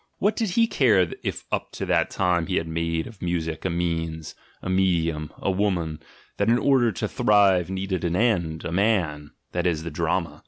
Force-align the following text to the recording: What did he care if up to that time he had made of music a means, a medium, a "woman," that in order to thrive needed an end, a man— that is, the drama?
What 0.17 0.35
did 0.35 0.49
he 0.57 0.65
care 0.65 1.13
if 1.21 1.45
up 1.51 1.71
to 1.73 1.85
that 1.85 2.09
time 2.09 2.47
he 2.47 2.55
had 2.55 2.67
made 2.67 3.05
of 3.05 3.21
music 3.21 3.65
a 3.65 3.69
means, 3.69 4.33
a 4.59 4.67
medium, 4.67 5.31
a 5.37 5.51
"woman," 5.51 5.99
that 6.37 6.49
in 6.49 6.57
order 6.57 6.91
to 6.93 7.07
thrive 7.07 7.69
needed 7.69 8.03
an 8.03 8.15
end, 8.15 8.65
a 8.65 8.71
man— 8.71 9.29
that 9.51 9.67
is, 9.67 9.83
the 9.83 9.91
drama? 9.91 10.39